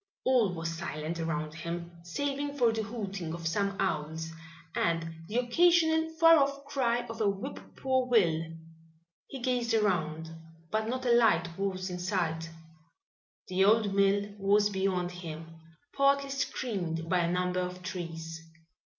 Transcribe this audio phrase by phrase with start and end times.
[0.25, 4.31] All was silent around him, saving for the hooting of some owls
[4.73, 8.41] and the occasional far off cry of a whip poor will.
[9.27, 10.31] He gazed around,
[10.71, 12.49] but not a light was in sight.
[13.47, 15.59] The old mill was beyond him,
[15.93, 18.41] partly screened by a number of trees.